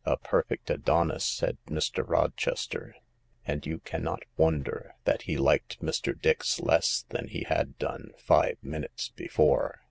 "A 0.04 0.16
perfect 0.16 0.68
Adonis," 0.68 1.24
said 1.24 1.58
Mr. 1.68 2.02
Rochester. 2.04 2.96
And 3.46 3.64
you 3.64 3.78
cannot 3.78 4.24
wonder 4.36 4.96
that 5.04 5.22
he 5.30 5.38
liked 5.38 5.80
Mr. 5.80 6.20
Dix 6.20 6.58
less 6.58 7.04
than 7.10 7.28
he 7.28 7.44
had 7.44 7.78
done 7.78 8.10
five 8.18 8.58
minutes 8.64 9.10
before. 9.10 9.82